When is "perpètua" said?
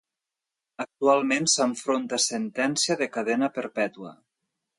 3.61-4.17